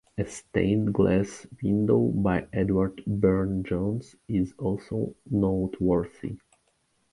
A 0.17 0.25
stained 0.25 0.95
glass 0.95 1.45
window 1.61 2.07
by 2.07 2.47
Edward 2.53 3.03
Burne-Jones 3.05 4.15
is 4.27 4.51
also 4.57 5.13
noteworthy. 5.29 6.37